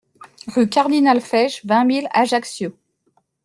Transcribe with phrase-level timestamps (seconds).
[0.55, 2.73] Rue Cardinal Fesch, vingt mille Ajaccio